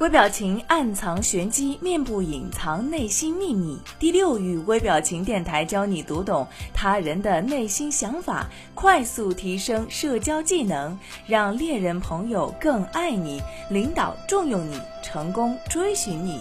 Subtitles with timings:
[0.00, 3.78] 微表情暗藏玄机，面部隐藏内心秘密。
[3.98, 16.40] 第六域微表情电台教你读懂他人的内心想法，快速提升社交技能，让恋人朋友更爱你，领导重用你，成功追寻你。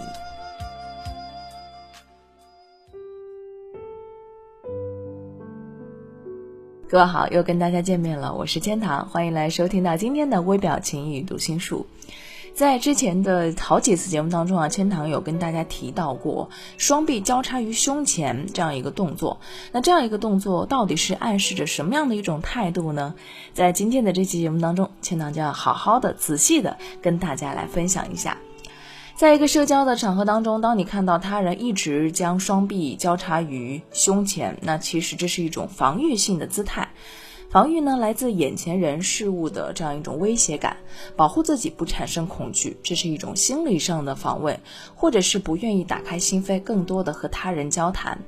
[6.88, 11.86] 各位好，又跟大家见面了，我是千堂，欢迎来收听到今天的微表情与读心术。
[12.54, 19.40] 在之前的好几次节目当中啊，千堂有跟大家提到过双臂交叉于胸前这样一个动作。
[19.72, 23.16] 那这样一个动作到底是暗示着什么样的一种态度呢？
[23.54, 28.38] 在今天的这期节目当中，千堂就要好好的、仔细的跟大家来分享一下。
[29.16, 36.90] 在一个社交的场合当中，当你看到他人一直将双臂交叉于胸前，那其实这是一种防御性的姿态。
[37.50, 40.78] 防御呢，来自眼前人事物的这样一种威胁感，
[41.16, 44.60] 保护自己不产生恐惧，这是一种心理上的防卫，
[44.94, 48.20] 或者是不愿意打开心扉，更多的和他人交谈。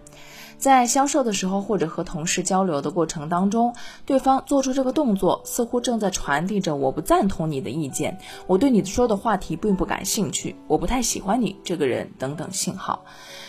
[0.62, 3.74] 在销售的时候，或者和同事交流的过程当中，
[4.06, 13.04] 对方做出这个动作，似乎正在传递着我不赞同你的意见，我对你说的话题并不感兴趣，我不太喜欢你这个人等等信号。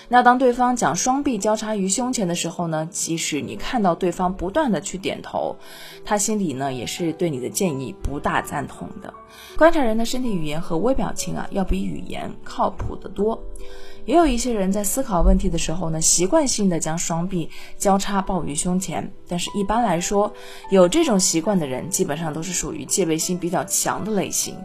[0.08, 5.56] 那当对方将双臂交叉于胸前的时候呢，即使你看到对方不断的去点头，
[6.06, 9.12] 他心里呢也是对你的建议不大赞同的。
[9.58, 13.38] 观察人的身体语言和微表情啊，要比语言靠谱得多。
[14.04, 19.12] 也有一些人在思考问题的时候呢，习惯性的将双臂交叉抱于胸前。
[19.28, 20.32] 但是，一般来说，
[20.70, 24.56] 有这种习惯的人，基本上都是属于戒备心比较强的类型，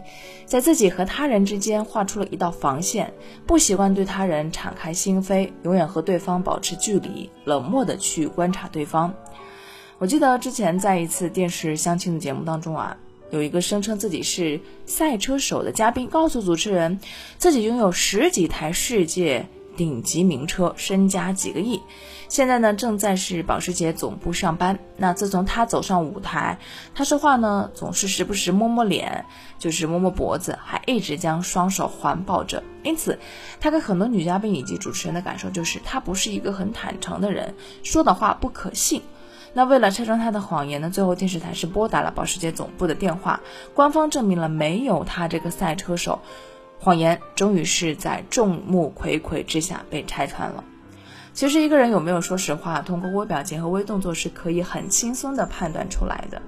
[0.46, 3.12] 在自己和他人之间画出了一道防线，
[3.46, 9.12] 不习惯对他人敞开心扉，永远和对方保持距离，冷漠的去观察对方。
[9.98, 12.96] 我记得之前在一次电视相亲的节目当中啊。
[13.30, 16.98] 有一个声称自己是赛车手的嘉宾，告诉主持人，
[17.36, 19.44] 自己拥有十几台世界
[19.78, 21.80] 顶级名车，身家几个亿。
[22.28, 24.78] 现在呢，正在是保时捷总部上班。
[24.98, 26.58] 那自从他走上舞台，
[26.94, 29.24] 他说话呢，总是时不时摸摸脸，
[29.58, 32.62] 就是摸摸脖子，还一直将双手环抱着。
[32.82, 33.18] 因此，
[33.60, 39.00] 他给很多女嘉宾以及主持人的感受就是，他不是一个很坦诚的人，说的话不可信。
[39.54, 40.90] 那为了拆穿他的谎言呢？
[40.90, 43.40] 最后电视台是拨打了保时捷总部的电话，
[43.74, 46.20] 官方证明了没有他这个赛车手，
[46.80, 50.64] 谎言终于是在众目睽睽之下被拆穿了。
[51.34, 56.42] 其实一个人有没有说实话，通过微表情和微动作是可以很轻松的判断出来的。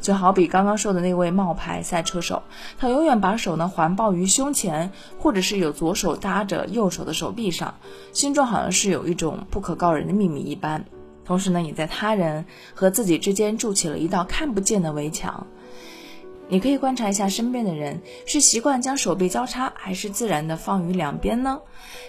[0.00, 2.44] 就好比刚刚说的那位冒牌赛车手，
[2.78, 7.74] 他永远把手呢环抱于胸前，或者是有左手搭着右手的手臂上，
[8.12, 10.84] 心中好像是有一种不可告人的秘密一般。
[11.24, 15.48] 同时呢，也在他人和自己之间筑起了一道看不见的围墙。
[16.48, 21.60] 你可以观察一下身边的人，是习惯将手臂交叉，还是自然的放于两边呢？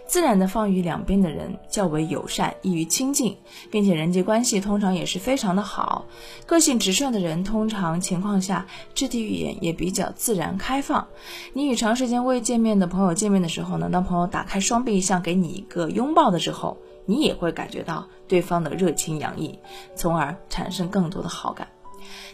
[0.05, 3.35] 自然的放于两边的人较为友善，易于亲近，
[3.71, 6.05] 并且人际关系通常也是非常的好。
[6.45, 11.07] 个性直率的人，通常情况下肢体语言也比较自然开放。
[11.53, 16.77] 你与长时间未见面的朋友见面的时候呢，当朋友打开双臂，想给你一个拥抱的时候。
[17.09, 19.57] 你也会感觉到对方的热情洋溢，
[19.95, 21.65] 从而产生更多的好感。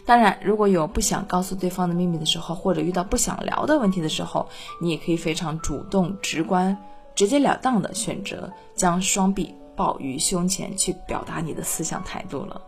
[0.04, 4.48] 当然，如果有不想告诉对方的秘密的时候，或者遇到不想聊的问题的时候，
[4.80, 6.76] 你也可以非常主动、直观、
[7.14, 12.60] 直截了当的选择将双臂抱于胸前，去表达你的思想态度了。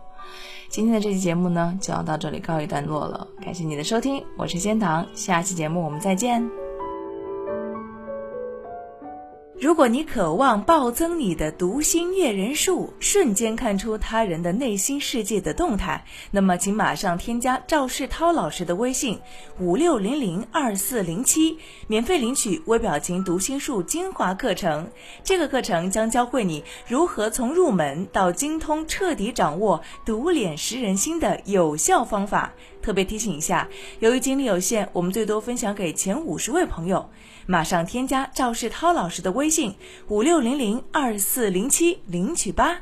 [0.69, 3.27] 今天的这期节目呢，就要到这里告一段落了。
[3.41, 6.66] 感谢你的收听，我是仙堂，下期节目我们再见。
[9.59, 19.19] 如果你渴望暴增你的读心阅人数，瞬间看出他人的内心世界的动态，那么请马上添加赵世涛老师的微信
[19.59, 21.57] 五六零零二四零七，
[21.87, 24.91] 免费领取微表情读心术精华课程。
[25.23, 32.53] 这个课程将教会你如何从入门到精通，彻底掌握读脸识人心的有效方法。
[32.83, 33.67] 特别提醒一下，
[33.99, 37.09] 由于精力有限，我们最多分享给前五十位朋友。
[37.47, 39.75] 马上添加赵世涛老师的微信：
[40.09, 42.81] 五六零零二四零七，领取吧。